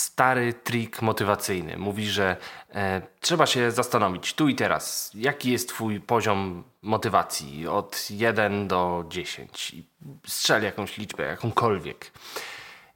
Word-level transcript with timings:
stary 0.00 0.54
trik 0.54 1.02
motywacyjny. 1.02 1.76
Mówi, 1.76 2.06
że 2.06 2.36
e, 2.74 3.02
trzeba 3.20 3.46
się 3.46 3.70
zastanowić 3.70 4.34
tu 4.34 4.48
i 4.48 4.54
teraz, 4.54 5.10
jaki 5.14 5.50
jest 5.50 5.68
Twój 5.68 6.00
poziom 6.00 6.64
motywacji 6.82 7.68
od 7.68 8.10
1 8.10 8.68
do 8.68 9.04
10. 9.08 9.74
I 9.74 9.84
strzel 10.26 10.62
jakąś 10.62 10.98
liczbę, 10.98 11.22
jakąkolwiek. 11.22 12.12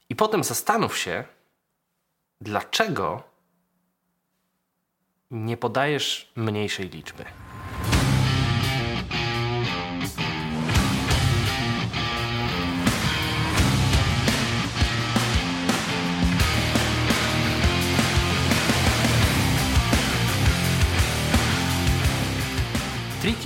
I 0.09 0.17
potem 0.17 0.45
zastanów 0.45 0.99
się, 0.99 1.25
dlaczego 2.41 3.23
nie 5.31 5.57
podajesz 5.57 6.33
mniejszej 6.37 6.89
liczby. 6.89 7.25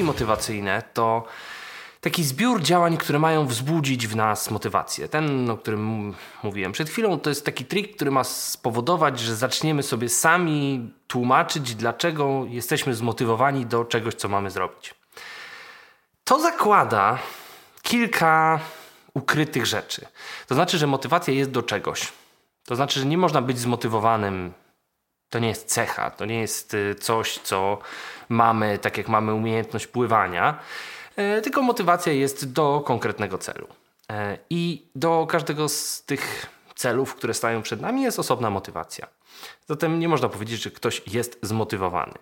Motywacyjne 0.04 0.82
to 0.94 1.24
taki 2.00 2.24
zbiór 2.24 2.62
działań, 2.62 2.96
które 2.96 3.18
mają 3.18 3.46
wzbudzić 3.46 4.06
w 4.06 4.16
nas 4.16 4.50
motywację. 4.50 5.08
Ten, 5.08 5.50
o 5.50 5.56
którym 5.56 6.14
mówiłem 6.42 6.72
przed 6.72 6.90
chwilą, 6.90 7.20
to 7.20 7.30
jest 7.30 7.44
taki 7.44 7.64
trik, 7.64 7.96
który 7.96 8.10
ma 8.10 8.24
spowodować, 8.24 9.20
że 9.20 9.36
zaczniemy 9.36 9.82
sobie 9.82 10.08
sami 10.08 10.90
tłumaczyć, 11.06 11.74
dlaczego 11.74 12.44
jesteśmy 12.48 12.94
zmotywowani 12.94 13.66
do 13.66 13.84
czegoś, 13.84 14.14
co 14.14 14.28
mamy 14.28 14.50
zrobić. 14.50 14.94
To 16.24 16.40
zakłada 16.40 17.18
kilka 17.82 18.60
ukrytych 19.14 19.66
rzeczy. 19.66 20.06
To 20.46 20.54
znaczy, 20.54 20.78
że 20.78 20.86
motywacja 20.86 21.34
jest 21.34 21.50
do 21.50 21.62
czegoś. 21.62 22.12
To 22.66 22.76
znaczy, 22.76 23.00
że 23.00 23.06
nie 23.06 23.18
można 23.18 23.42
być 23.42 23.58
zmotywowanym. 23.58 24.52
To 25.30 25.38
nie 25.38 25.48
jest 25.48 25.66
cecha, 25.66 26.10
to 26.10 26.24
nie 26.24 26.40
jest 26.40 26.74
y, 26.74 26.94
coś, 26.94 27.38
co 27.38 27.78
mamy, 28.28 28.78
tak 28.78 28.98
jak 28.98 29.08
mamy 29.08 29.34
umiejętność 29.34 29.86
pływania, 29.86 30.58
e, 31.16 31.40
tylko 31.40 31.62
motywacja 31.62 32.12
jest 32.12 32.52
do 32.52 32.82
konkretnego 32.86 33.38
celu. 33.38 33.66
E, 34.10 34.38
I 34.50 34.86
do 34.94 35.26
każdego 35.30 35.68
z 35.68 36.02
tych 36.02 36.46
celów, 36.74 37.14
które 37.14 37.34
stają 37.34 37.62
przed 37.62 37.80
nami, 37.80 38.02
jest 38.02 38.18
osobna 38.18 38.50
motywacja. 38.50 39.06
Zatem 39.66 39.98
nie 39.98 40.08
można 40.08 40.28
powiedzieć, 40.28 40.62
że 40.62 40.70
ktoś 40.70 41.02
jest 41.06 41.38
zmotywowany. 41.42 42.14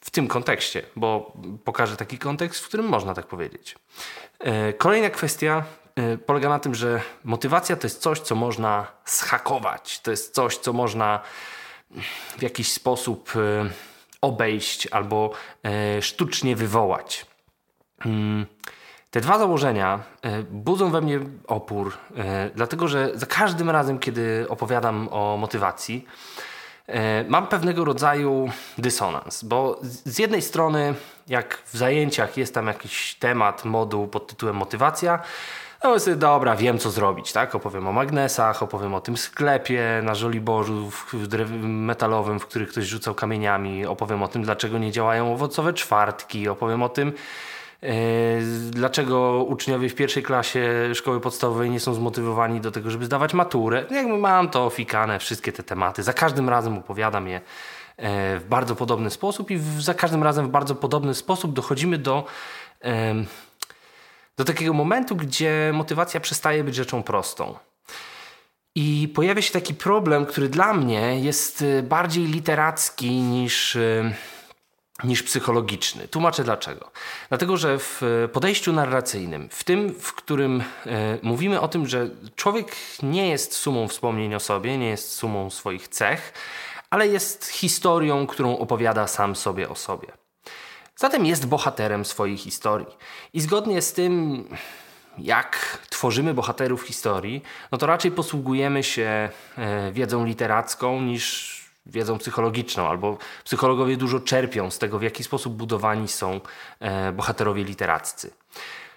W 0.00 0.10
tym 0.10 0.28
kontekście, 0.28 0.82
bo 0.96 1.32
pokażę 1.64 1.96
taki 1.96 2.18
kontekst, 2.18 2.64
w 2.64 2.68
którym 2.68 2.86
można 2.86 3.14
tak 3.14 3.26
powiedzieć. 3.26 3.76
Kolejna 4.78 5.10
kwestia 5.10 5.64
polega 6.26 6.48
na 6.48 6.58
tym, 6.58 6.74
że 6.74 7.00
motywacja 7.24 7.76
to 7.76 7.86
jest 7.86 8.02
coś, 8.02 8.20
co 8.20 8.34
można 8.34 8.86
schakować. 9.04 10.00
To 10.00 10.10
jest 10.10 10.34
coś, 10.34 10.56
co 10.56 10.72
można 10.72 11.20
w 12.38 12.42
jakiś 12.42 12.72
sposób 12.72 13.32
obejść 14.20 14.86
albo 14.86 15.30
e, 15.64 16.02
sztucznie 16.02 16.56
wywołać. 16.56 17.26
Mm, 18.06 18.46
te 19.10 19.20
dwa 19.20 19.38
założenia 19.38 20.00
budzą 20.50 20.90
we 20.90 21.00
mnie 21.00 21.20
opór, 21.46 21.92
dlatego 22.54 22.88
że 22.88 23.10
za 23.14 23.26
każdym 23.26 23.70
razem, 23.70 23.98
kiedy 23.98 24.46
opowiadam 24.48 25.08
o 25.10 25.36
motywacji, 25.36 26.06
mam 27.28 27.46
pewnego 27.46 27.84
rodzaju 27.84 28.50
dysonans, 28.78 29.44
bo 29.44 29.78
z 29.82 30.18
jednej 30.18 30.42
strony, 30.42 30.94
jak 31.28 31.62
w 31.64 31.76
zajęciach 31.76 32.36
jest 32.36 32.54
tam 32.54 32.66
jakiś 32.66 33.14
temat, 33.14 33.64
moduł 33.64 34.08
pod 34.08 34.26
tytułem 34.26 34.56
motywacja, 34.56 35.18
no 35.84 36.00
sobie, 36.00 36.16
dobra, 36.16 36.56
wiem 36.56 36.78
co 36.78 36.90
zrobić, 36.90 37.32
tak? 37.32 37.54
Opowiem 37.54 37.88
o 37.88 37.92
magnesach, 37.92 38.62
opowiem 38.62 38.94
o 38.94 39.00
tym 39.00 39.16
sklepie 39.16 40.00
na 40.02 40.14
Żoliborzu 40.14 40.90
metalowym, 41.62 42.40
w 42.40 42.46
których 42.46 42.68
ktoś 42.68 42.84
rzucał 42.84 43.14
kamieniami, 43.14 43.86
opowiem 43.86 44.22
o 44.22 44.28
tym, 44.28 44.42
dlaczego 44.42 44.78
nie 44.78 44.92
działają 44.92 45.32
owocowe 45.32 45.72
czwartki, 45.72 46.48
opowiem 46.48 46.82
o 46.82 46.88
tym, 46.88 47.12
yy, 47.82 47.90
dlaczego 48.70 49.44
uczniowie 49.44 49.88
w 49.88 49.94
pierwszej 49.94 50.22
klasie 50.22 50.94
szkoły 50.94 51.20
podstawowej 51.20 51.70
nie 51.70 51.80
są 51.80 51.94
zmotywowani 51.94 52.60
do 52.60 52.70
tego, 52.70 52.90
żeby 52.90 53.04
zdawać 53.04 53.34
maturę. 53.34 53.84
Jakby 53.90 54.16
mam 54.16 54.48
to 54.48 54.64
ofikane, 54.64 55.18
wszystkie 55.18 55.52
te 55.52 55.62
tematy. 55.62 56.02
Za 56.02 56.12
każdym 56.12 56.48
razem 56.48 56.78
opowiadam 56.78 57.28
je 57.28 57.36
e, 57.36 57.40
w 58.38 58.44
bardzo 58.48 58.76
podobny 58.76 59.10
sposób 59.10 59.50
i 59.50 59.56
w, 59.56 59.82
za 59.82 59.94
każdym 59.94 60.22
razem 60.22 60.46
w 60.46 60.50
bardzo 60.50 60.74
podobny 60.74 61.14
sposób 61.14 61.52
dochodzimy 61.52 61.98
do 61.98 62.24
do 64.36 64.44
takiego 64.44 64.72
momentu, 64.72 65.16
gdzie 65.16 65.70
motywacja 65.74 66.20
przestaje 66.20 66.64
być 66.64 66.74
rzeczą 66.74 67.02
prostą. 67.02 67.54
I 68.74 69.08
pojawia 69.14 69.42
się 69.42 69.52
taki 69.52 69.74
problem, 69.74 70.26
który 70.26 70.48
dla 70.48 70.74
mnie 70.74 71.20
jest 71.20 71.62
y, 71.62 71.82
bardziej 71.82 72.24
literacki 72.24 73.10
niż, 73.10 73.76
y, 73.76 74.14
niż 75.04 75.22
psychologiczny. 75.22 76.08
Tłumaczę 76.08 76.44
dlaczego. 76.44 76.90
Dlatego, 77.28 77.56
że 77.56 77.78
w 77.78 78.02
podejściu 78.32 78.72
narracyjnym, 78.72 79.48
w 79.50 79.64
tym, 79.64 79.94
w 79.94 80.12
którym 80.12 80.60
y, 80.60 80.64
mówimy 81.22 81.60
o 81.60 81.68
tym, 81.68 81.86
że 81.86 82.10
człowiek 82.36 82.76
nie 83.02 83.28
jest 83.28 83.56
sumą 83.56 83.88
wspomnień 83.88 84.34
o 84.34 84.40
sobie, 84.40 84.78
nie 84.78 84.88
jest 84.88 85.12
sumą 85.12 85.50
swoich 85.50 85.88
cech, 85.88 86.32
ale 86.90 87.08
jest 87.08 87.46
historią, 87.46 88.26
którą 88.26 88.58
opowiada 88.58 89.06
sam 89.06 89.36
sobie 89.36 89.68
o 89.68 89.74
sobie. 89.74 90.21
Zatem 91.02 91.26
jest 91.26 91.46
bohaterem 91.46 92.04
swojej 92.04 92.36
historii. 92.36 92.96
I 93.32 93.40
zgodnie 93.40 93.82
z 93.82 93.92
tym, 93.92 94.44
jak 95.18 95.78
tworzymy 95.90 96.34
bohaterów 96.34 96.82
historii, 96.82 97.42
no 97.72 97.78
to 97.78 97.86
raczej 97.86 98.10
posługujemy 98.10 98.82
się 98.82 99.28
e, 99.58 99.92
wiedzą 99.92 100.24
literacką 100.24 101.00
niż 101.00 101.52
wiedzą 101.86 102.18
psychologiczną, 102.18 102.88
albo 102.88 103.18
psychologowie 103.44 103.96
dużo 103.96 104.20
czerpią 104.20 104.70
z 104.70 104.78
tego, 104.78 104.98
w 104.98 105.02
jaki 105.02 105.24
sposób 105.24 105.54
budowani 105.54 106.08
są 106.08 106.40
e, 106.80 107.12
bohaterowie 107.12 107.64
literaccy. 107.64 108.30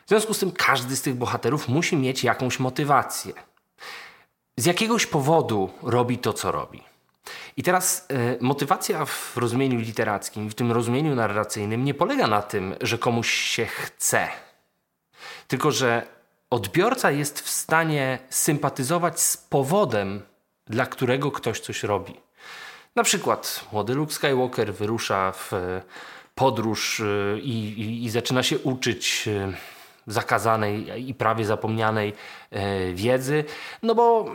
W 0.06 0.10
związku 0.10 0.34
z 0.34 0.40
tym 0.40 0.52
każdy 0.52 0.96
z 0.96 1.02
tych 1.02 1.16
bohaterów 1.16 1.68
musi 1.68 1.98
mieć 1.98 2.24
jakąś 2.24 2.60
motywację. 2.60 3.34
Z 4.58 4.66
jakiegoś 4.66 5.06
powodu 5.06 5.70
robi 5.84 6.18
to, 6.18 6.34
co 6.34 6.52
robi. 6.52 6.95
I 7.58 7.64
teraz 7.64 8.08
y, 8.12 8.38
motywacja 8.42 9.06
w 9.06 9.38
rozumieniu 9.38 9.80
literackim, 9.80 10.50
w 10.50 10.56
tym 10.56 10.72
rozumieniu 10.72 11.16
narracyjnym 11.16 11.86
nie 11.86 11.94
polega 11.94 12.28
na 12.28 12.42
tym, 12.42 12.76
że 12.82 12.98
komuś 12.98 13.34
się 13.34 13.66
chce, 13.66 14.28
tylko 15.48 15.72
że 15.72 16.08
odbiorca 16.50 17.12
jest 17.12 17.42
w 17.42 17.50
stanie 17.50 18.20
sympatyzować 18.30 19.20
z 19.20 19.38
powodem, 19.38 20.22
dla 20.68 20.86
którego 20.86 21.32
ktoś 21.32 21.60
coś 21.60 21.84
robi. 21.84 22.14
Na 22.96 23.04
przykład 23.04 23.66
młody 23.72 23.94
Luke 23.94 24.14
Skywalker 24.14 24.74
wyrusza 24.74 25.32
w 25.32 25.54
e, 25.54 25.82
podróż 26.36 27.00
e, 27.00 27.40
i, 27.40 27.82
i, 27.82 28.06
i 28.06 28.10
zaczyna 28.10 28.44
się 28.44 28.60
uczyć 28.60 29.30
zakazanej 30.08 31.10
i 31.10 31.14
prawie 31.14 31.46
zapomnianej 31.46 32.14
wiedzy, 32.94 33.44
no 33.84 33.96
bo 33.96 34.32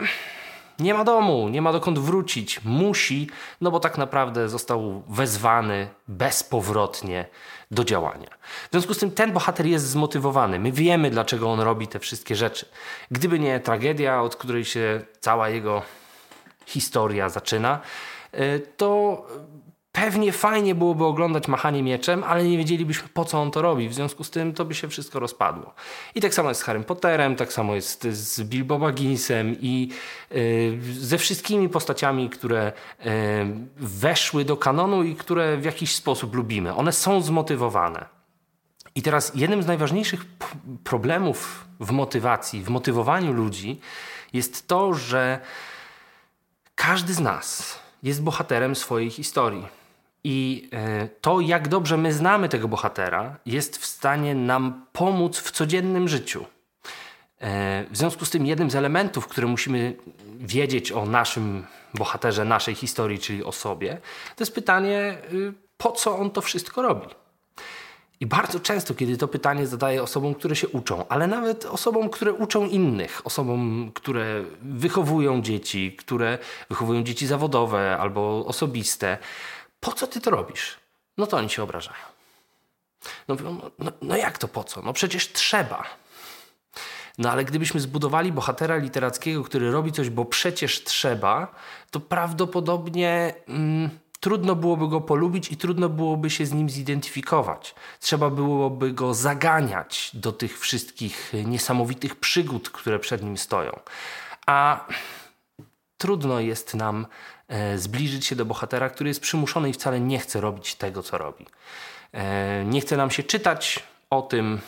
nie 0.79 0.93
ma 0.93 1.03
domu, 1.03 1.49
nie 1.49 1.61
ma 1.61 1.71
dokąd 1.71 1.99
wrócić, 1.99 2.63
musi, 2.63 3.29
no 3.61 3.71
bo 3.71 3.79
tak 3.79 3.97
naprawdę 3.97 4.49
został 4.49 5.03
wezwany 5.07 5.87
bezpowrotnie 6.07 7.25
do 7.71 7.83
działania. 7.83 8.29
W 8.67 8.71
związku 8.71 8.93
z 8.93 8.97
tym 8.97 9.11
ten 9.11 9.31
bohater 9.31 9.65
jest 9.65 9.87
zmotywowany. 9.87 10.59
My 10.59 10.71
wiemy, 10.71 11.09
dlaczego 11.09 11.51
on 11.51 11.59
robi 11.59 11.87
te 11.87 11.99
wszystkie 11.99 12.35
rzeczy. 12.35 12.65
Gdyby 13.11 13.39
nie 13.39 13.59
tragedia, 13.59 14.21
od 14.21 14.35
której 14.35 14.65
się 14.65 15.01
cała 15.19 15.49
jego 15.49 15.81
historia 16.65 17.29
zaczyna, 17.29 17.79
y, 18.33 18.67
to 18.77 19.25
Pewnie 19.91 20.31
fajnie 20.31 20.75
byłoby 20.75 21.05
oglądać 21.05 21.47
machanie 21.47 21.83
mieczem, 21.83 22.23
ale 22.23 22.43
nie 22.43 22.57
wiedzielibyśmy 22.57 23.09
po 23.13 23.25
co 23.25 23.41
on 23.41 23.51
to 23.51 23.61
robi. 23.61 23.89
W 23.89 23.93
związku 23.93 24.23
z 24.23 24.29
tym 24.29 24.53
to 24.53 24.65
by 24.65 24.75
się 24.75 24.87
wszystko 24.87 25.19
rozpadło. 25.19 25.73
I 26.15 26.21
tak 26.21 26.33
samo 26.33 26.49
jest 26.49 26.61
z 26.61 26.63
Harrym 26.63 26.83
Potterem, 26.83 27.35
tak 27.35 27.53
samo 27.53 27.75
jest 27.75 28.03
z 28.03 28.41
Bilbo 28.43 28.79
Bagginsem 28.79 29.55
i 29.61 29.89
yy, 30.31 30.79
ze 30.93 31.17
wszystkimi 31.17 31.69
postaciami, 31.69 32.29
które 32.29 32.71
yy, 32.99 33.11
weszły 33.77 34.45
do 34.45 34.57
kanonu 34.57 35.03
i 35.03 35.15
które 35.15 35.57
w 35.57 35.63
jakiś 35.63 35.95
sposób 35.95 36.35
lubimy. 36.35 36.75
One 36.75 36.91
są 36.91 37.21
zmotywowane. 37.21 38.05
I 38.95 39.01
teraz 39.01 39.31
jednym 39.35 39.63
z 39.63 39.67
najważniejszych 39.67 40.25
problemów 40.83 41.65
w 41.79 41.91
motywacji, 41.91 42.63
w 42.63 42.69
motywowaniu 42.69 43.33
ludzi 43.33 43.79
jest 44.33 44.67
to, 44.67 44.93
że 44.93 45.39
każdy 46.75 47.13
z 47.13 47.19
nas 47.19 47.79
jest 48.03 48.23
bohaterem 48.23 48.75
swojej 48.75 49.09
historii. 49.09 49.80
I 50.23 50.69
e, 50.73 51.07
to, 51.21 51.39
jak 51.39 51.67
dobrze 51.67 51.97
my 51.97 52.13
znamy 52.13 52.49
tego 52.49 52.67
bohatera, 52.67 53.37
jest 53.45 53.77
w 53.77 53.85
stanie 53.85 54.35
nam 54.35 54.85
pomóc 54.91 55.39
w 55.39 55.51
codziennym 55.51 56.07
życiu. 56.07 56.45
E, 57.41 57.85
w 57.91 57.97
związku 57.97 58.25
z 58.25 58.29
tym, 58.29 58.45
jednym 58.45 58.71
z 58.71 58.75
elementów, 58.75 59.27
które 59.27 59.47
musimy 59.47 59.95
wiedzieć 60.39 60.91
o 60.91 61.05
naszym 61.05 61.65
bohaterze, 61.93 62.45
naszej 62.45 62.75
historii, 62.75 63.19
czyli 63.19 63.43
o 63.43 63.51
sobie, 63.51 63.97
to 64.35 64.41
jest 64.41 64.55
pytanie, 64.55 65.17
y, 65.33 65.53
po 65.77 65.91
co 65.91 66.17
on 66.17 66.31
to 66.31 66.41
wszystko 66.41 66.81
robi. 66.81 67.07
I 68.19 68.25
bardzo 68.25 68.59
często, 68.59 68.95
kiedy 68.95 69.17
to 69.17 69.27
pytanie 69.27 69.67
zadaję 69.67 70.03
osobom, 70.03 70.35
które 70.35 70.55
się 70.55 70.67
uczą, 70.67 71.07
ale 71.09 71.27
nawet 71.27 71.65
osobom, 71.65 72.09
które 72.09 72.33
uczą 72.33 72.67
innych, 72.67 73.21
osobom, 73.23 73.91
które 73.93 74.43
wychowują 74.61 75.41
dzieci, 75.41 75.95
które 75.95 76.37
wychowują 76.69 77.03
dzieci 77.03 77.27
zawodowe 77.27 77.97
albo 77.97 78.45
osobiste, 78.45 79.17
po 79.81 79.91
co 79.91 80.07
ty 80.07 80.21
to 80.21 80.31
robisz? 80.31 80.77
No 81.17 81.27
to 81.27 81.37
oni 81.37 81.49
się 81.49 81.63
obrażają. 81.63 82.05
No, 83.27 83.35
no, 83.79 83.91
no 84.01 84.17
jak 84.17 84.37
to 84.37 84.47
po 84.47 84.63
co? 84.63 84.81
No 84.81 84.93
przecież 84.93 85.33
trzeba. 85.33 85.83
No 87.17 87.31
ale 87.31 87.45
gdybyśmy 87.45 87.79
zbudowali 87.79 88.31
bohatera 88.31 88.75
literackiego, 88.75 89.43
który 89.43 89.71
robi 89.71 89.91
coś, 89.91 90.09
bo 90.09 90.25
przecież 90.25 90.83
trzeba, 90.83 91.55
to 91.91 91.99
prawdopodobnie 91.99 93.33
mm, 93.47 93.89
trudno 94.19 94.55
byłoby 94.55 94.87
go 94.87 95.01
polubić 95.01 95.51
i 95.51 95.57
trudno 95.57 95.89
byłoby 95.89 96.29
się 96.29 96.45
z 96.45 96.53
nim 96.53 96.69
zidentyfikować. 96.69 97.75
Trzeba 97.99 98.29
byłoby 98.29 98.91
go 98.91 99.13
zaganiać 99.13 100.11
do 100.13 100.31
tych 100.31 100.59
wszystkich 100.59 101.33
niesamowitych 101.45 102.15
przygód, 102.15 102.69
które 102.69 102.99
przed 102.99 103.23
nim 103.23 103.37
stoją. 103.37 103.79
A 104.45 104.85
trudno 106.01 106.39
jest 106.39 106.75
nam 106.75 107.07
e, 107.47 107.77
zbliżyć 107.77 108.25
się 108.25 108.35
do 108.35 108.45
bohatera, 108.45 108.89
który 108.89 109.09
jest 109.09 109.19
przymuszony 109.19 109.69
i 109.69 109.73
wcale 109.73 109.99
nie 109.99 110.19
chce 110.19 110.41
robić 110.41 110.75
tego, 110.75 111.03
co 111.03 111.17
robi. 111.17 111.45
E, 112.13 112.65
nie 112.65 112.81
chce 112.81 112.97
nam 112.97 113.11
się 113.11 113.23
czytać 113.23 113.83
o 114.09 114.21
tym, 114.21 114.59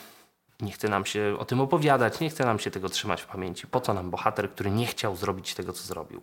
nie 0.61 0.71
chce 0.71 0.89
nam 0.89 1.05
się 1.05 1.35
o 1.39 1.45
tym 1.45 1.61
opowiadać, 1.61 2.19
nie 2.19 2.29
chce 2.29 2.45
nam 2.45 2.59
się 2.59 2.71
tego 2.71 2.89
trzymać 2.89 3.21
w 3.21 3.25
pamięci. 3.25 3.67
Po 3.67 3.81
co 3.81 3.93
nam 3.93 4.11
bohater, 4.11 4.51
który 4.51 4.71
nie 4.71 4.85
chciał 4.85 5.15
zrobić 5.15 5.53
tego, 5.53 5.73
co 5.73 5.83
zrobił? 5.83 6.21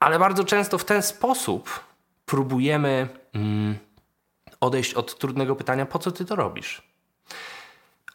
Ale 0.00 0.18
bardzo 0.18 0.44
często 0.44 0.78
w 0.78 0.84
ten 0.84 1.02
sposób 1.02 1.80
próbujemy 2.26 3.08
mm, 3.34 3.78
odejść 4.60 4.94
od 4.94 5.18
trudnego 5.18 5.56
pytania, 5.56 5.86
po 5.86 5.98
co 5.98 6.12
ty 6.12 6.24
to 6.24 6.36
robisz? 6.36 6.82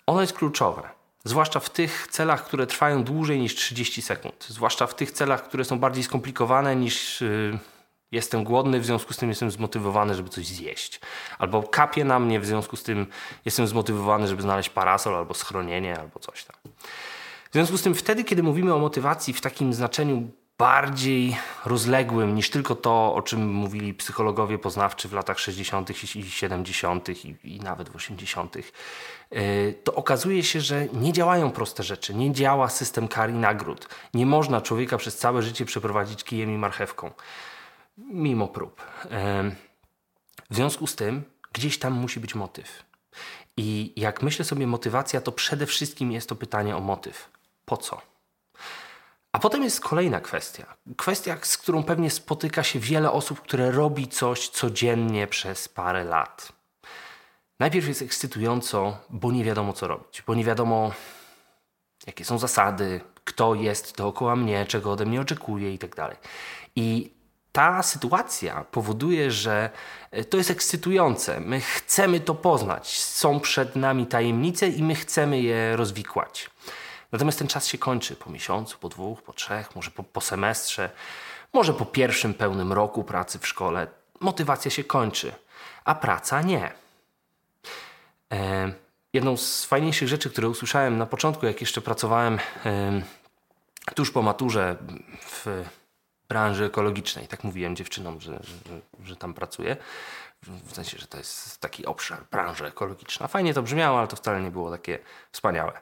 Ono 0.07 0.21
jest 0.21 0.33
kluczowe. 0.33 0.89
Zwłaszcza 1.23 1.59
w 1.59 1.69
tych 1.69 2.07
celach, 2.11 2.45
które 2.45 2.67
trwają 2.67 3.03
dłużej 3.03 3.39
niż 3.39 3.55
30 3.55 4.01
sekund. 4.01 4.45
Zwłaszcza 4.47 4.87
w 4.87 4.95
tych 4.95 5.11
celach, 5.11 5.47
które 5.47 5.65
są 5.65 5.79
bardziej 5.79 6.03
skomplikowane 6.03 6.75
niż. 6.75 7.21
Yy, 7.21 7.59
Jestem 8.11 8.43
głodny, 8.43 8.79
w 8.79 8.85
związku 8.85 9.13
z 9.13 9.17
tym 9.17 9.29
jestem 9.29 9.51
zmotywowany, 9.51 10.15
żeby 10.15 10.29
coś 10.29 10.45
zjeść. 10.45 10.99
Albo 11.39 11.63
kapie 11.63 12.05
na 12.05 12.19
mnie, 12.19 12.39
w 12.39 12.45
związku 12.45 12.75
z 12.75 12.83
tym 12.83 13.07
jestem 13.45 13.67
zmotywowany, 13.67 14.27
żeby 14.27 14.41
znaleźć 14.41 14.69
parasol 14.69 15.15
albo 15.15 15.33
schronienie, 15.33 15.99
albo 15.99 16.19
coś 16.19 16.43
tam. 16.43 16.55
W 17.49 17.53
związku 17.53 17.77
z 17.77 17.81
tym, 17.81 17.95
wtedy, 17.95 18.23
kiedy 18.23 18.43
mówimy 18.43 18.73
o 18.73 18.79
motywacji 18.79 19.33
w 19.33 19.41
takim 19.41 19.73
znaczeniu 19.73 20.31
bardziej 20.57 21.37
rozległym 21.65 22.35
niż 22.35 22.49
tylko 22.49 22.75
to, 22.75 23.15
o 23.15 23.21
czym 23.21 23.53
mówili 23.53 23.93
psychologowie 23.93 24.57
poznawczy 24.57 25.07
w 25.07 25.13
latach 25.13 25.39
60. 25.39 26.03
i 26.15 26.29
70. 26.29 27.09
i, 27.09 27.35
i 27.43 27.59
nawet 27.59 27.89
w 27.89 27.95
80., 27.95 28.55
y, 28.55 29.79
to 29.83 29.95
okazuje 29.95 30.43
się, 30.43 30.61
że 30.61 30.87
nie 30.93 31.13
działają 31.13 31.51
proste 31.51 31.83
rzeczy. 31.83 32.15
Nie 32.15 32.31
działa 32.31 32.69
system 32.69 33.07
kar 33.07 33.29
i 33.29 33.33
nagród. 33.33 33.89
Nie 34.13 34.25
można 34.25 34.61
człowieka 34.61 34.97
przez 34.97 35.17
całe 35.17 35.41
życie 35.41 35.65
przeprowadzić 35.65 36.23
kijem 36.23 36.51
i 36.51 36.57
marchewką 36.57 37.11
mimo 37.97 38.47
prób. 38.47 38.81
W 40.49 40.55
związku 40.55 40.87
z 40.87 40.95
tym 40.95 41.23
gdzieś 41.53 41.79
tam 41.79 41.93
musi 41.93 42.19
być 42.19 42.35
motyw. 42.35 42.83
I 43.57 43.93
jak 43.95 44.23
myślę 44.23 44.45
sobie 44.45 44.67
motywacja, 44.67 45.21
to 45.21 45.31
przede 45.31 45.65
wszystkim 45.65 46.11
jest 46.11 46.29
to 46.29 46.35
pytanie 46.35 46.75
o 46.77 46.79
motyw. 46.79 47.29
Po 47.65 47.77
co? 47.77 48.01
A 49.31 49.39
potem 49.39 49.63
jest 49.63 49.81
kolejna 49.81 50.21
kwestia. 50.21 50.75
Kwestia, 50.97 51.37
z 51.41 51.57
którą 51.57 51.83
pewnie 51.83 52.09
spotyka 52.09 52.63
się 52.63 52.79
wiele 52.79 53.11
osób, 53.11 53.41
które 53.41 53.71
robi 53.71 54.07
coś 54.07 54.49
codziennie 54.49 55.27
przez 55.27 55.69
parę 55.69 56.03
lat. 56.03 56.51
Najpierw 57.59 57.87
jest 57.87 58.01
ekscytująco, 58.01 58.97
bo 59.09 59.31
nie 59.31 59.43
wiadomo 59.43 59.73
co 59.73 59.87
robić, 59.87 60.23
bo 60.27 60.35
nie 60.35 60.43
wiadomo 60.43 60.91
jakie 62.07 62.25
są 62.25 62.37
zasady, 62.37 63.01
kto 63.23 63.55
jest 63.55 63.97
dookoła 63.97 64.35
mnie, 64.35 64.65
czego 64.65 64.91
ode 64.91 65.05
mnie 65.05 65.21
oczekuje 65.21 65.73
i 65.73 65.79
tak. 65.79 66.17
I 66.75 67.13
ta 67.51 67.83
sytuacja 67.83 68.65
powoduje, 68.71 69.31
że 69.31 69.69
e, 70.11 70.23
to 70.23 70.37
jest 70.37 70.51
ekscytujące. 70.51 71.39
My 71.39 71.61
chcemy 71.61 72.19
to 72.19 72.35
poznać. 72.35 72.99
Są 72.99 73.39
przed 73.39 73.75
nami 73.75 74.05
tajemnice 74.05 74.67
i 74.67 74.83
my 74.83 74.95
chcemy 74.95 75.41
je 75.41 75.75
rozwikłać. 75.75 76.49
Natomiast 77.11 77.39
ten 77.39 77.47
czas 77.47 77.67
się 77.67 77.77
kończy 77.77 78.15
po 78.15 78.29
miesiącu, 78.29 78.77
po 78.77 78.89
dwóch, 78.89 79.21
po 79.21 79.33
trzech, 79.33 79.75
może 79.75 79.91
po, 79.91 80.03
po 80.03 80.21
semestrze, 80.21 80.89
może 81.53 81.73
po 81.73 81.85
pierwszym 81.85 82.33
pełnym 82.33 82.73
roku 82.73 83.03
pracy 83.03 83.39
w 83.39 83.47
szkole. 83.47 83.87
Motywacja 84.19 84.71
się 84.71 84.83
kończy, 84.83 85.33
a 85.85 85.95
praca 85.95 86.41
nie. 86.41 86.71
E, 88.33 88.71
jedną 89.13 89.37
z 89.37 89.65
fajniejszych 89.65 90.07
rzeczy, 90.07 90.29
które 90.29 90.49
usłyszałem 90.49 90.97
na 90.97 91.05
początku, 91.05 91.45
jak 91.45 91.61
jeszcze 91.61 91.81
pracowałem 91.81 92.39
e, 92.65 93.01
tuż 93.95 94.11
po 94.11 94.21
maturze 94.21 94.75
w 95.19 95.65
branży 96.29 96.65
ekologicznej. 96.65 97.27
Tak 97.27 97.43
mówiłem 97.43 97.75
dziewczynom, 97.75 98.21
że, 98.21 98.39
że, 98.43 98.81
że 99.03 99.15
tam 99.15 99.33
pracuję. 99.33 99.77
W 100.43 100.75
sensie, 100.75 100.97
że 100.97 101.07
to 101.07 101.17
jest 101.17 101.61
taki 101.61 101.85
obszar, 101.85 102.25
branża 102.31 102.65
ekologiczna. 102.65 103.27
Fajnie 103.27 103.53
to 103.53 103.63
brzmiało, 103.63 103.99
ale 103.99 104.07
to 104.07 104.15
wcale 104.15 104.41
nie 104.41 104.51
było 104.51 104.71
takie 104.71 104.99
wspaniałe. 105.31 105.81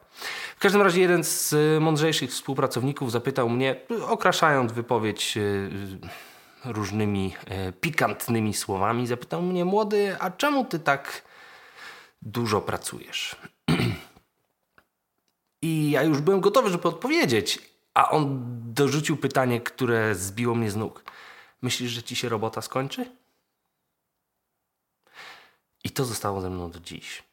W 0.55 0.59
każdym 0.59 0.81
razie 0.81 1.01
jeden 1.01 1.23
z 1.23 1.55
mądrzejszych 1.81 2.29
współpracowników 2.29 3.11
zapytał 3.11 3.49
mnie, 3.49 3.75
okraszając 4.07 4.71
wypowiedź 4.71 5.37
y, 5.37 5.69
różnymi 6.65 7.35
y, 7.69 7.73
pikantnymi 7.73 8.53
słowami, 8.53 9.07
zapytał 9.07 9.41
mnie, 9.41 9.65
młody, 9.65 10.15
a 10.19 10.31
czemu 10.31 10.65
ty 10.65 10.79
tak 10.79 11.21
dużo 12.21 12.61
pracujesz? 12.61 13.35
I 15.61 15.91
ja 15.91 16.03
już 16.03 16.21
byłem 16.21 16.41
gotowy, 16.41 16.69
żeby 16.69 16.87
odpowiedzieć, 16.87 17.59
a 17.93 18.09
on 18.09 18.39
dorzucił 18.73 19.17
pytanie, 19.17 19.61
które 19.61 20.15
zbiło 20.15 20.55
mnie 20.55 20.71
z 20.71 20.75
nóg. 20.75 21.03
Myślisz, 21.61 21.91
że 21.91 22.03
ci 22.03 22.15
się 22.15 22.29
robota 22.29 22.61
skończy? 22.61 23.24
I 25.85 25.89
to 25.89 26.05
zostało 26.05 26.41
ze 26.41 26.49
mną 26.49 26.71
do 26.71 26.79
dziś. 26.79 27.23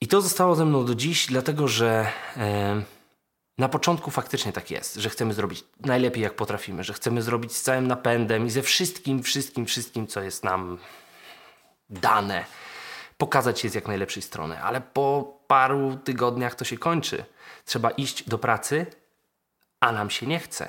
I 0.00 0.06
to 0.06 0.20
zostało 0.20 0.54
ze 0.54 0.64
mną 0.64 0.84
do 0.84 0.94
dziś, 0.94 1.26
dlatego 1.26 1.68
że 1.68 2.12
e, 2.36 2.82
na 3.58 3.68
początku 3.68 4.10
faktycznie 4.10 4.52
tak 4.52 4.70
jest, 4.70 4.94
że 4.94 5.10
chcemy 5.10 5.34
zrobić 5.34 5.64
najlepiej 5.80 6.22
jak 6.22 6.36
potrafimy, 6.36 6.84
że 6.84 6.92
chcemy 6.92 7.22
zrobić 7.22 7.56
z 7.56 7.62
całym 7.62 7.86
napędem 7.86 8.46
i 8.46 8.50
ze 8.50 8.62
wszystkim, 8.62 9.22
wszystkim, 9.22 9.66
wszystkim, 9.66 10.06
co 10.06 10.22
jest 10.22 10.44
nam 10.44 10.78
dane, 11.90 12.44
pokazać 13.18 13.60
się 13.60 13.68
z 13.68 13.74
jak 13.74 13.88
najlepszej 13.88 14.22
strony. 14.22 14.62
Ale 14.62 14.80
po 14.80 15.38
paru 15.46 15.96
tygodniach 16.04 16.54
to 16.54 16.64
się 16.64 16.78
kończy. 16.78 17.24
Trzeba 17.64 17.90
iść 17.90 18.28
do 18.28 18.38
pracy 18.38 18.86
a 19.80 19.92
nam 19.92 20.10
się 20.10 20.26
nie 20.26 20.38
chce. 20.38 20.68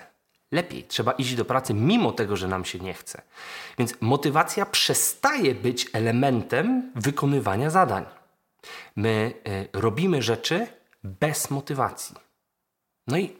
Lepiej, 0.51 0.83
trzeba 0.83 1.11
iść 1.11 1.35
do 1.35 1.45
pracy 1.45 1.73
mimo 1.73 2.11
tego, 2.11 2.35
że 2.35 2.47
nam 2.47 2.65
się 2.65 2.79
nie 2.79 2.94
chce. 2.94 3.21
Więc 3.77 3.93
motywacja 4.01 4.65
przestaje 4.65 5.55
być 5.55 5.88
elementem 5.93 6.91
wykonywania 6.95 7.69
zadań. 7.69 8.05
My 8.95 9.33
y, 9.48 9.79
robimy 9.79 10.22
rzeczy 10.22 10.67
bez 11.03 11.50
motywacji. 11.50 12.15
No 13.07 13.17
i 13.17 13.38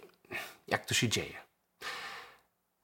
jak 0.68 0.86
to 0.86 0.94
się 0.94 1.10
dzieje? 1.10 1.34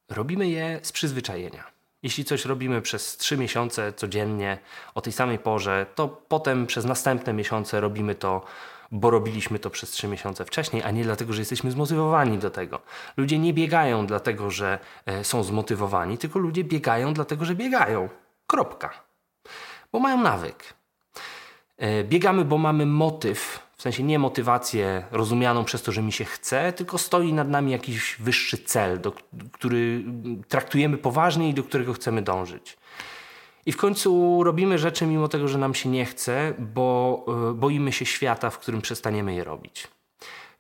Robimy 0.10 0.48
je 0.48 0.80
z 0.84 0.92
przyzwyczajenia. 0.92 1.74
Jeśli 2.04 2.26
coś 2.26 2.46
robimy 2.46 2.82
przez 2.82 3.18
trzy 3.18 3.38
miesiące 3.38 3.94
codziennie 3.94 4.58
o 4.96 5.02
tej 5.02 5.14
samej 5.14 5.40
porze, 5.40 5.86
to 5.96 6.08
potem 6.08 6.68
przez 6.68 6.86
następne 6.86 7.34
miesiące 7.34 7.82
robimy 7.82 8.16
to 8.16 8.46
bo 8.94 9.10
robiliśmy 9.10 9.60
to 9.60 9.70
przez 9.70 9.92
trzy 9.92 10.08
miesiące 10.08 10.46
wcześniej, 10.46 10.84
a 10.84 10.92
nie 10.92 11.04
dlatego, 11.04 11.34
że 11.34 11.42
jesteśmy 11.42 11.72
zmotywowani 11.72 12.38
do 12.38 12.50
tego. 12.50 12.82
Ludzie 13.18 13.40
nie 13.40 13.54
biegają 13.54 14.08
dlatego, 14.08 14.52
że 14.52 14.80
e, 15.06 15.24
są 15.24 15.44
zmotywowani, 15.44 16.18
tylko 16.18 16.40
ludzie 16.40 16.64
biegają 16.64 17.14
dlatego, 17.14 17.46
że 17.46 17.56
biegają. 17.56 18.10
Kropka. 18.48 18.90
Bo 19.92 20.00
mają 20.00 20.22
nawyk. 20.22 20.74
E, 21.78 22.04
biegamy, 22.04 22.46
bo 22.46 22.58
mamy 22.58 22.86
motyw, 22.86 23.68
w 23.78 23.82
sensie 23.82 24.04
nie 24.04 24.20
motywację 24.20 25.06
rozumianą 25.12 25.64
przez 25.64 25.82
to, 25.82 25.92
że 25.92 26.02
mi 26.02 26.12
się 26.12 26.26
chce, 26.26 26.74
tylko 26.74 26.98
stoi 26.98 27.34
nad 27.34 27.50
nami 27.50 27.72
jakiś 27.72 28.16
wyższy 28.20 28.58
cel, 28.58 29.02
do, 29.02 29.14
który 29.52 30.04
traktujemy 30.48 30.98
poważnie 30.98 31.50
i 31.50 31.54
do 31.54 31.64
którego 31.64 31.94
chcemy 31.94 32.22
dążyć. 32.22 32.78
I 33.66 33.72
w 33.72 33.78
końcu 33.78 34.44
robimy 34.44 34.78
rzeczy 34.78 35.06
mimo 35.06 35.28
tego, 35.28 35.48
że 35.48 35.58
nam 35.58 35.74
się 35.74 35.90
nie 35.90 36.06
chce, 36.06 36.54
bo 36.60 37.26
e, 37.52 37.54
boimy 37.54 37.92
się 37.92 38.06
świata, 38.06 38.50
w 38.50 38.60
którym 38.60 38.82
przestaniemy 38.82 39.34
je 39.34 39.44
robić. 39.44 39.88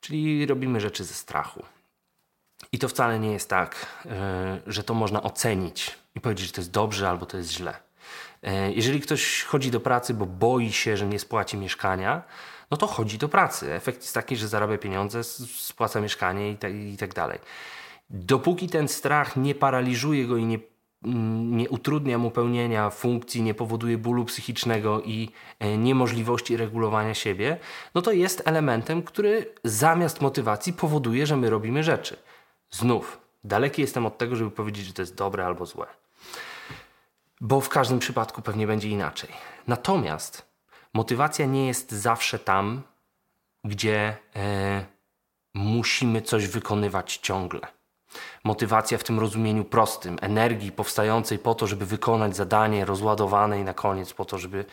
Czyli 0.02 0.46
robimy 0.46 0.80
rzeczy 0.82 1.04
ze 1.04 1.14
strachu. 1.14 1.64
I 2.72 2.80
to 2.80 2.88
wcale 2.88 3.20
nie 3.20 3.32
jest 3.32 3.50
tak, 3.50 3.86
e, 4.06 4.62
że 4.68 4.84
to 4.84 4.94
można 4.94 5.24
ocenić 5.24 5.92
i 6.16 6.22
powiedzieć, 6.22 6.48
że 6.48 6.54
to 6.54 6.62
jest 6.62 6.72
dobrze 6.72 7.10
albo 7.10 7.26
to 7.26 7.38
jest 7.38 7.52
źle. 7.52 7.74
E, 8.44 8.72
jeżeli 8.72 9.02
ktoś 9.02 9.44
chodzi 9.44 9.72
do 9.72 9.80
pracy, 9.80 10.14
bo 10.14 10.26
boi 10.26 10.72
się, 10.72 10.98
że 10.98 11.06
nie 11.06 11.20
spłaci 11.20 11.58
mieszkania, 11.58 12.24
no 12.72 12.78
to 12.78 12.88
chodzi 12.88 13.18
do 13.18 13.30
pracy. 13.30 13.74
Efekt 13.74 14.02
jest 14.02 14.14
taki, 14.14 14.36
że 14.36 14.48
zarabia 14.48 14.78
pieniądze, 14.78 15.24
spłaca 15.24 16.02
mieszkanie 16.02 16.52
i 16.52 16.58
tak, 16.58 16.74
i 16.74 16.98
tak 16.98 17.14
dalej. 17.14 17.40
Dopóki 18.10 18.70
ten 18.70 18.88
strach 18.88 19.36
nie 19.36 19.56
paraliżuje 19.56 20.26
go 20.26 20.38
i 20.38 20.46
nie 20.46 20.60
nie 21.06 21.70
utrudnia 21.70 22.18
mu 22.18 22.32
pełnienia 22.32 22.90
funkcji, 22.90 23.42
nie 23.42 23.54
powoduje 23.54 23.98
bólu 23.98 24.26
psychicznego 24.26 25.02
i 25.02 25.30
e, 25.60 25.78
niemożliwości 25.78 26.58
regulowania 26.58 27.14
siebie, 27.14 27.58
no 27.96 28.02
to 28.02 28.12
jest 28.12 28.42
elementem, 28.46 29.04
który 29.04 29.54
zamiast 29.64 30.22
motywacji 30.22 30.74
powoduje, 30.74 31.26
że 31.26 31.38
my 31.38 31.50
robimy 31.50 31.84
rzeczy. 31.84 32.18
Znów, 32.72 33.20
daleki 33.44 33.82
jestem 33.82 34.06
od 34.06 34.18
tego, 34.18 34.36
żeby 34.36 34.52
powiedzieć, 34.52 34.86
że 34.86 34.94
to 34.94 35.02
jest 35.02 35.16
dobre 35.16 35.46
albo 35.46 35.66
złe. 35.66 35.86
Bo 37.42 37.62
w 37.62 37.70
każdym 37.70 38.00
przypadku 38.00 38.42
pewnie 38.42 38.68
będzie 38.68 38.90
inaczej. 38.90 39.30
Natomiast 39.68 40.46
motywacja 40.94 41.46
nie 41.46 41.68
jest 41.68 41.92
zawsze 41.92 42.40
tam, 42.40 42.82
gdzie 43.64 44.18
e, 44.36 44.86
musimy 45.54 46.22
coś 46.22 46.48
wykonywać 46.48 47.18
ciągle. 47.18 47.68
Motywacja 48.44 48.98
w 48.98 49.04
tym 49.04 49.20
rozumieniu 49.20 49.64
prostym, 49.64 50.18
energii 50.22 50.72
powstającej 50.72 51.40
po 51.40 51.56
to, 51.56 51.68
żeby 51.68 51.86
wykonać 51.86 52.36
zadanie, 52.36 52.86
rozładowanej 52.86 53.64
na 53.64 53.74
koniec 53.74 54.14
po 54.14 54.26
to, 54.26 54.38
żeby 54.38 54.66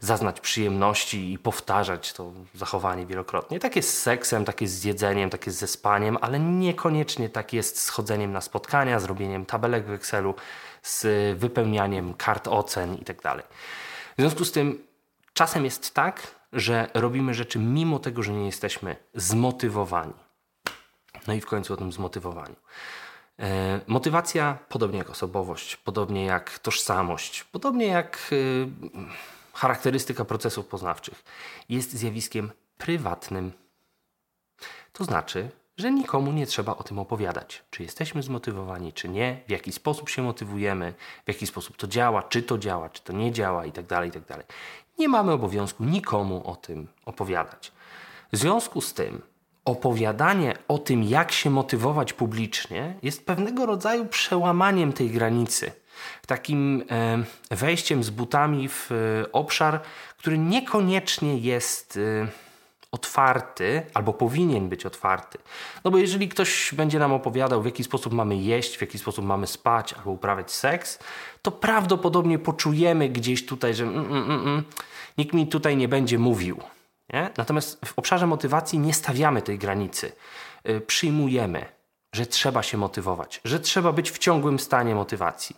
zaznać 0.00 0.40
przyjemności 0.40 1.32
i 1.32 1.38
powtarzać 1.38 2.12
to 2.12 2.32
zachowanie 2.54 3.06
wielokrotnie. 3.06 3.60
Tak 3.60 3.76
jest 3.76 3.98
z 3.98 4.02
seksem, 4.02 4.44
tak 4.44 4.60
jest 4.60 4.74
z 4.74 4.84
jedzeniem, 4.84 5.30
tak 5.30 5.46
jest 5.46 5.58
ze 5.58 5.66
spaniem, 5.66 6.18
ale 6.20 6.40
niekoniecznie 6.40 7.28
tak 7.28 7.52
jest 7.52 7.80
z 7.80 7.88
chodzeniem 7.88 8.32
na 8.32 8.40
spotkania, 8.40 9.00
z 9.00 9.04
robieniem 9.04 9.46
tabelek 9.46 9.86
w 9.86 9.92
Excelu, 9.92 10.34
z 10.82 11.38
wypełnianiem 11.38 12.14
kart 12.14 12.48
ocen 12.48 12.96
itd. 12.98 13.22
Tak 13.22 13.44
w 14.18 14.20
związku 14.20 14.44
z 14.44 14.52
tym 14.52 14.86
czasem 15.32 15.64
jest 15.64 15.94
tak, 15.94 16.34
że 16.52 16.90
robimy 16.94 17.34
rzeczy 17.34 17.58
mimo 17.58 17.98
tego, 17.98 18.22
że 18.22 18.32
nie 18.32 18.46
jesteśmy 18.46 18.96
zmotywowani. 19.14 20.23
No 21.26 21.34
i 21.34 21.40
w 21.40 21.46
końcu 21.46 21.74
o 21.74 21.76
tym 21.76 21.92
zmotywowaniu. 21.92 22.56
E, 23.38 23.80
motywacja, 23.86 24.58
podobnie 24.68 24.98
jak 24.98 25.10
osobowość, 25.10 25.76
podobnie 25.76 26.24
jak 26.24 26.58
tożsamość, 26.58 27.44
podobnie 27.44 27.86
jak 27.86 28.28
y, 28.32 28.66
charakterystyka 29.54 30.24
procesów 30.24 30.66
poznawczych, 30.66 31.24
jest 31.68 31.92
zjawiskiem 31.92 32.50
prywatnym. 32.78 33.52
To 34.92 35.04
znaczy, 35.04 35.50
że 35.76 35.92
nikomu 35.92 36.32
nie 36.32 36.46
trzeba 36.46 36.76
o 36.76 36.82
tym 36.82 36.98
opowiadać, 36.98 37.62
czy 37.70 37.82
jesteśmy 37.82 38.22
zmotywowani, 38.22 38.92
czy 38.92 39.08
nie, 39.08 39.40
w 39.46 39.50
jaki 39.50 39.72
sposób 39.72 40.08
się 40.08 40.22
motywujemy, 40.22 40.94
w 41.24 41.28
jaki 41.28 41.46
sposób 41.46 41.76
to 41.76 41.86
działa, 41.86 42.22
czy 42.22 42.42
to 42.42 42.58
działa, 42.58 42.88
czy 42.88 43.02
to 43.02 43.12
nie 43.12 43.32
działa 43.32 43.66
itd. 43.66 43.88
Tak 43.88 44.04
itd. 44.04 44.34
Tak 44.34 44.46
nie 44.98 45.08
mamy 45.08 45.32
obowiązku 45.32 45.84
nikomu 45.84 46.42
o 46.50 46.56
tym 46.56 46.88
opowiadać. 47.04 47.72
W 48.32 48.36
związku 48.36 48.80
z 48.80 48.94
tym 48.94 49.22
opowiadanie 49.64 50.56
o 50.68 50.78
tym, 50.78 51.02
jak 51.02 51.32
się 51.32 51.50
motywować 51.50 52.12
publicznie, 52.12 52.94
jest 53.02 53.26
pewnego 53.26 53.66
rodzaju 53.66 54.06
przełamaniem 54.06 54.92
tej 54.92 55.10
granicy. 55.10 55.72
Takim 56.26 56.84
e, 56.90 57.24
wejściem 57.50 58.04
z 58.04 58.10
butami 58.10 58.68
w 58.68 58.90
e, 58.92 59.32
obszar, 59.32 59.80
który 60.18 60.38
niekoniecznie 60.38 61.38
jest 61.38 61.96
e, 61.96 62.26
otwarty, 62.90 63.82
albo 63.94 64.12
powinien 64.12 64.68
być 64.68 64.86
otwarty. 64.86 65.38
No 65.84 65.90
bo 65.90 65.98
jeżeli 65.98 66.28
ktoś 66.28 66.74
będzie 66.74 66.98
nam 66.98 67.12
opowiadał, 67.12 67.62
w 67.62 67.66
jaki 67.66 67.84
sposób 67.84 68.12
mamy 68.12 68.36
jeść, 68.36 68.76
w 68.76 68.80
jaki 68.80 68.98
sposób 68.98 69.24
mamy 69.24 69.46
spać, 69.46 69.92
albo 69.92 70.10
uprawiać 70.10 70.52
seks, 70.52 70.98
to 71.42 71.50
prawdopodobnie 71.50 72.38
poczujemy 72.38 73.08
gdzieś 73.08 73.46
tutaj, 73.46 73.74
że 73.74 73.84
mm, 73.84 74.06
mm, 74.06 74.30
mm, 74.30 74.40
mm 74.40 74.64
nikt 75.18 75.32
mi 75.32 75.46
tutaj 75.46 75.76
nie 75.76 75.88
będzie 75.88 76.18
mówił. 76.18 76.60
Nie? 77.12 77.30
Natomiast 77.36 77.86
w 77.86 77.98
obszarze 77.98 78.26
motywacji 78.26 78.78
nie 78.78 78.94
stawiamy 78.94 79.42
tej 79.42 79.58
granicy. 79.58 80.12
Yy, 80.64 80.80
przyjmujemy, 80.80 81.66
że 82.12 82.26
trzeba 82.26 82.62
się 82.62 82.78
motywować, 82.78 83.40
że 83.44 83.60
trzeba 83.60 83.92
być 83.92 84.10
w 84.10 84.18
ciągłym 84.18 84.58
stanie 84.58 84.94
motywacji. 84.94 85.56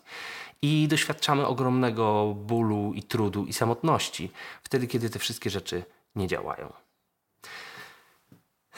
I 0.62 0.88
doświadczamy 0.88 1.46
ogromnego 1.46 2.34
bólu 2.36 2.92
i 2.94 3.02
trudu 3.02 3.44
i 3.44 3.52
samotności 3.52 4.32
wtedy, 4.62 4.86
kiedy 4.86 5.10
te 5.10 5.18
wszystkie 5.18 5.50
rzeczy 5.50 5.84
nie 6.16 6.26
działają. 6.26 6.72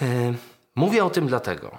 Yy, 0.00 0.34
mówię 0.74 1.04
o 1.04 1.10
tym 1.10 1.26
dlatego, 1.26 1.76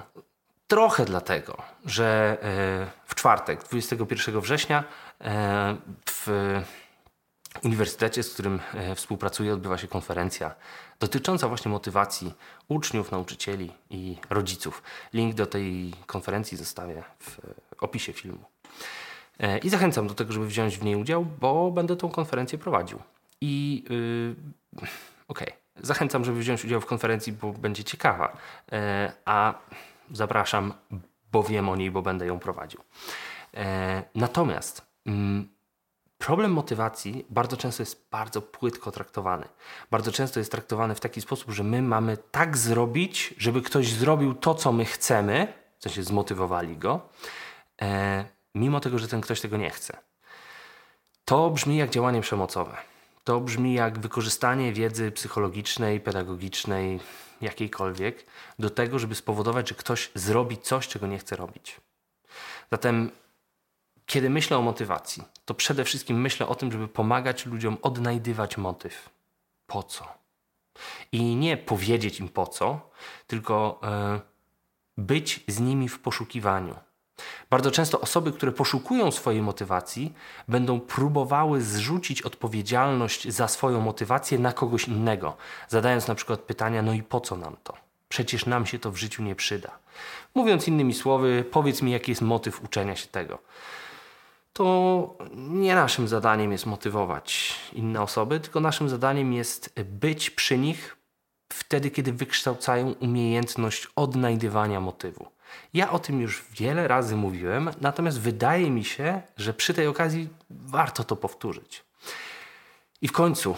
trochę 0.68 1.06
dlatego, 1.06 1.58
że 1.86 2.38
yy, 2.42 2.88
w 3.06 3.16
czwartek, 3.16 3.64
21 3.64 4.42
września, 4.42 4.84
w 6.06 6.28
uniwersytecie, 7.64 8.24
z 8.24 8.34
którym 8.34 8.60
e, 8.74 8.96
współpracuję, 8.96 9.54
odbywa 9.54 9.78
się 9.78 9.88
konferencja 9.88 10.56
dotycząca 11.00 11.48
właśnie 11.48 11.72
motywacji 11.72 12.34
uczniów, 12.68 13.12
nauczycieli 13.12 13.72
i 13.90 14.18
rodziców. 14.30 14.84
Link 15.14 15.36
do 15.36 15.46
tej 15.46 15.94
konferencji 16.06 16.58
zostawię 16.58 17.04
w 17.20 17.40
opisie 17.84 18.14
filmu. 18.14 18.44
E, 19.40 19.58
I 19.58 19.70
zachęcam 19.70 20.08
do 20.08 20.14
tego, 20.14 20.34
żeby 20.34 20.48
wziąć 20.48 20.78
w 20.78 20.84
niej 20.84 20.96
udział, 20.96 21.26
bo 21.26 21.72
będę 21.72 21.96
tą 21.96 22.10
konferencję 22.10 22.58
prowadził. 22.58 23.00
I 23.42 23.84
yy, 23.90 24.36
okej, 25.28 25.48
okay. 25.48 25.86
zachęcam, 25.86 26.26
żeby 26.26 26.40
wziąć 26.40 26.66
udział 26.66 26.82
w 26.82 26.86
konferencji, 26.86 27.34
bo 27.34 27.54
będzie 27.54 27.84
ciekawa. 27.84 28.38
A 29.26 29.54
zapraszam, 30.12 30.74
bo 31.32 31.44
wiem 31.44 31.70
o 31.70 31.76
niej, 31.76 31.92
bo 31.92 32.02
będę 32.02 32.26
ją 32.26 32.40
prowadził. 32.40 32.82
Natomiast 34.16 34.86
yy, 35.06 35.14
Problem 36.20 36.52
motywacji 36.52 37.26
bardzo 37.30 37.58
często 37.58 37.82
jest 37.82 38.08
bardzo 38.12 38.42
płytko 38.42 38.92
traktowany. 38.92 39.46
Bardzo 39.92 40.12
często 40.12 40.40
jest 40.40 40.52
traktowany 40.52 40.96
w 40.96 41.00
taki 41.00 41.22
sposób, 41.22 41.52
że 41.52 41.64
my 41.64 41.82
mamy 41.82 42.18
tak 42.18 42.58
zrobić, 42.58 43.34
żeby 43.38 43.62
ktoś 43.62 43.94
zrobił 43.94 44.34
to, 44.34 44.56
co 44.56 44.72
my 44.72 44.86
chcemy, 44.86 45.54
w 45.80 45.84
sensie 45.84 46.04
zmotywowali 46.04 46.78
go, 46.78 47.02
e, 47.82 48.26
mimo 48.56 48.80
tego, 48.80 49.00
że 49.00 49.08
ten 49.08 49.22
ktoś 49.22 49.42
tego 49.42 49.58
nie 49.58 49.70
chce. 49.70 49.98
To 51.26 51.50
brzmi 51.50 51.78
jak 51.78 51.90
działanie 51.90 52.22
przemocowe. 52.22 52.78
To 53.24 53.40
brzmi 53.40 53.74
jak 53.74 54.00
wykorzystanie 54.00 54.74
wiedzy 54.74 55.12
psychologicznej, 55.12 56.00
pedagogicznej, 56.00 57.00
jakiejkolwiek, 57.42 58.26
do 58.60 58.70
tego, 58.70 59.00
żeby 59.00 59.16
spowodować, 59.16 59.70
że 59.70 59.76
ktoś 59.76 60.12
zrobi 60.16 60.58
coś, 60.58 60.88
czego 60.88 61.08
nie 61.08 61.18
chce 61.18 61.36
robić. 61.36 61.82
Zatem 62.72 63.12
kiedy 64.10 64.30
myślę 64.30 64.58
o 64.58 64.62
motywacji, 64.62 65.24
to 65.46 65.54
przede 65.54 65.84
wszystkim 65.84 66.22
myślę 66.22 66.48
o 66.48 66.56
tym, 66.56 66.72
żeby 66.72 66.88
pomagać 66.88 67.46
ludziom 67.46 67.78
odnajdywać 67.82 68.58
motyw. 68.58 69.10
Po 69.68 69.84
co? 69.84 70.08
I 71.12 71.36
nie 71.36 71.58
powiedzieć 71.58 72.20
im 72.20 72.30
po 72.30 72.48
co, 72.48 72.90
tylko 73.28 73.80
e, 73.84 74.20
być 74.98 75.44
z 75.48 75.60
nimi 75.60 75.90
w 75.90 76.00
poszukiwaniu. 76.00 76.76
Bardzo 77.50 77.72
często 77.72 78.02
osoby, 78.02 78.32
które 78.32 78.52
poszukują 78.52 79.12
swojej 79.12 79.42
motywacji, 79.42 80.14
będą 80.48 80.80
próbowały 80.80 81.62
zrzucić 81.62 82.22
odpowiedzialność 82.22 83.28
za 83.28 83.48
swoją 83.48 83.82
motywację 83.82 84.40
na 84.40 84.54
kogoś 84.54 84.88
innego, 84.88 85.38
zadając 85.68 86.08
na 86.08 86.16
przykład 86.16 86.40
pytania: 86.40 86.82
No 86.82 86.94
i 86.94 87.04
po 87.04 87.22
co 87.22 87.38
nam 87.38 87.56
to? 87.64 87.74
Przecież 88.10 88.46
nam 88.46 88.66
się 88.66 88.80
to 88.80 88.92
w 88.92 88.98
życiu 88.98 89.24
nie 89.24 89.36
przyda. 89.36 89.72
Mówiąc 90.36 90.68
innymi 90.68 90.94
słowy, 90.94 91.46
powiedz 91.52 91.82
mi, 91.82 91.92
jaki 91.92 92.12
jest 92.12 92.22
motyw 92.22 92.64
uczenia 92.64 92.96
się 92.96 93.08
tego 93.08 93.40
to 94.60 95.18
nie 95.38 95.76
naszym 95.76 96.08
zadaniem 96.08 96.52
jest 96.52 96.66
motywować 96.66 97.56
inne 97.74 98.02
osoby, 98.02 98.40
tylko 98.40 98.60
naszym 98.60 98.90
zadaniem 98.90 99.34
jest 99.34 99.80
być 99.84 100.30
przy 100.30 100.58
nich 100.58 100.98
wtedy, 101.54 101.92
kiedy 101.92 102.14
wykształcają 102.14 102.92
umiejętność 102.92 103.88
odnajdywania 103.96 104.80
motywu. 104.80 105.28
Ja 105.74 105.92
o 105.92 106.00
tym 106.00 106.22
już 106.22 106.46
wiele 106.52 106.88
razy 106.88 107.16
mówiłem, 107.16 107.70
natomiast 107.82 108.20
wydaje 108.20 108.72
mi 108.72 108.86
się, 108.86 109.22
że 109.38 109.54
przy 109.54 109.74
tej 109.74 109.88
okazji 109.88 110.30
warto 110.50 111.04
to 111.04 111.16
powtórzyć. 111.16 111.84
I 113.02 113.08
w 113.08 113.12
końcu. 113.12 113.56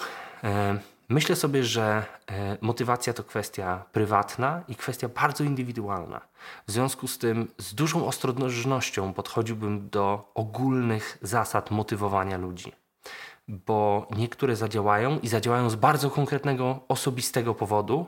Myślę 1.12 1.36
sobie, 1.36 1.64
że 1.64 2.06
e, 2.28 2.58
motywacja 2.62 3.14
to 3.14 3.24
kwestia 3.24 3.86
prywatna 3.92 4.64
i 4.68 4.76
kwestia 4.76 5.10
bardzo 5.10 5.44
indywidualna. 5.44 6.22
W 6.68 6.72
związku 6.72 7.08
z 7.08 7.18
tym 7.18 7.52
z 7.58 7.74
dużą 7.76 8.08
ostrożnością 8.08 9.14
podchodziłbym 9.14 9.90
do 9.90 10.32
ogólnych 10.34 11.18
zasad 11.22 11.72
motywowania 11.72 12.38
ludzi, 12.38 12.72
bo 13.48 14.08
niektóre 14.18 14.56
zadziałają 14.56 15.20
i 15.20 15.28
zadziałają 15.28 15.70
z 15.70 15.76
bardzo 15.76 16.10
konkretnego, 16.10 16.80
osobistego 16.88 17.56
powodu, 17.56 18.06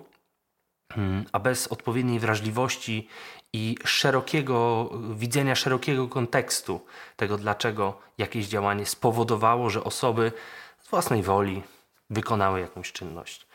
hmm, 0.94 1.26
a 1.32 1.40
bez 1.40 1.68
odpowiedniej 1.68 2.20
wrażliwości 2.20 3.08
i 3.54 3.76
szerokiego 3.86 4.90
widzenia 5.16 5.56
szerokiego 5.56 6.08
kontekstu 6.08 6.86
tego, 7.16 7.38
dlaczego 7.38 8.00
jakieś 8.18 8.48
działanie 8.48 8.86
spowodowało, 8.86 9.70
że 9.70 9.84
osoby 9.84 10.32
z 10.80 10.90
własnej 10.90 11.24
woli 11.24 11.64
wykonały 12.10 12.60
jakąś 12.60 12.92
czynność. 12.92 13.48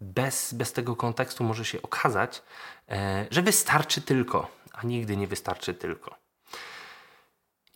Bez, 0.00 0.54
bez 0.54 0.72
tego 0.72 0.96
kontekstu 0.96 1.44
może 1.44 1.64
się 1.64 1.82
okazać, 1.82 2.42
e, 2.88 3.26
że 3.30 3.42
wystarczy 3.42 4.02
tylko, 4.02 4.50
a 4.72 4.86
nigdy 4.86 5.16
nie 5.16 5.26
wystarczy 5.26 5.74
tylko. 5.74 6.16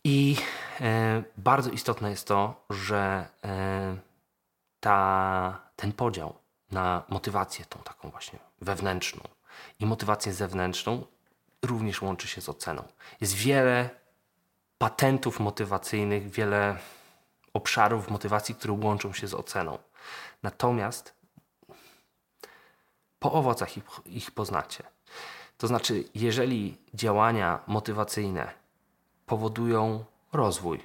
I 0.03 0.37
e, 0.81 1.23
bardzo 1.37 1.69
istotne 1.69 2.09
jest 2.09 2.27
to, 2.27 2.65
że 2.69 3.27
e, 3.43 3.97
ta, 4.79 5.59
ten 5.75 5.91
podział 5.91 6.35
na 6.71 7.03
motywację, 7.09 7.65
tą 7.65 7.79
taką 7.79 8.09
właśnie 8.09 8.39
wewnętrzną 8.61 9.23
i 9.79 9.85
motywację 9.85 10.33
zewnętrzną 10.33 11.05
również 11.61 12.01
łączy 12.01 12.27
się 12.27 12.41
z 12.41 12.49
oceną. 12.49 12.83
Jest 13.21 13.33
wiele 13.33 13.89
patentów 14.77 15.39
motywacyjnych, 15.39 16.29
wiele 16.29 16.77
obszarów 17.55 18.09
motywacji, 18.09 18.55
które 18.55 18.73
łączą 18.83 19.13
się 19.13 19.27
z 19.27 19.33
oceną. 19.33 19.77
Natomiast 20.43 21.13
po 23.19 23.31
owocach 23.31 23.77
ich, 23.77 23.83
ich 24.05 24.31
poznacie. 24.31 24.83
To 25.57 25.67
znaczy, 25.67 26.03
jeżeli 26.15 26.77
działania 26.93 27.59
motywacyjne 27.67 28.51
powodują 29.25 30.05
rozwój, 30.33 30.79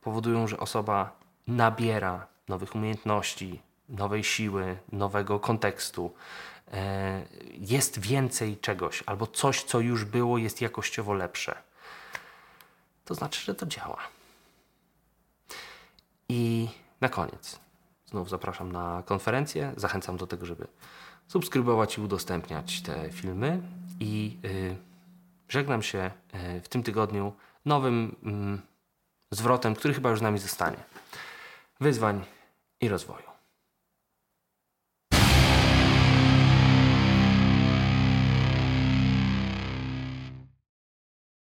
powodują, 0.00 0.48
że 0.48 0.58
osoba 0.58 1.16
nabiera 1.46 2.26
nowych 2.48 2.74
umiejętności, 2.74 3.62
nowej 3.88 4.24
siły, 4.24 4.76
nowego 4.92 5.40
kontekstu, 5.40 6.14
e, 6.72 7.22
jest 7.52 8.00
więcej 8.00 8.56
czegoś, 8.56 9.02
albo 9.06 9.26
coś, 9.26 9.64
co 9.64 9.80
już 9.80 10.04
było, 10.04 10.38
jest 10.38 10.60
jakościowo 10.60 11.14
lepsze, 11.14 11.62
to 13.04 13.14
znaczy, 13.14 13.40
że 13.40 13.54
to 13.54 13.66
działa. 13.66 14.19
I 16.30 16.68
na 17.00 17.08
koniec, 17.08 17.60
znów 18.06 18.30
zapraszam 18.30 18.72
na 18.72 19.02
konferencję. 19.06 19.72
Zachęcam 19.76 20.16
do 20.16 20.26
tego, 20.26 20.46
żeby 20.46 20.66
subskrybować 21.28 21.98
i 21.98 22.00
udostępniać 22.00 22.82
te 22.82 23.10
filmy. 23.12 23.62
I 24.00 24.36
yy, 24.42 24.76
żegnam 25.48 25.82
się 25.82 26.10
yy, 26.32 26.60
w 26.60 26.68
tym 26.68 26.82
tygodniu 26.82 27.32
nowym 27.64 28.16
yy, 28.22 29.36
zwrotem, 29.36 29.74
który 29.74 29.94
chyba 29.94 30.10
już 30.10 30.18
z 30.18 30.22
nami 30.22 30.38
zostanie. 30.38 30.76
Wyzwań 31.80 32.24
i 32.80 32.88
rozwoju. 32.88 33.29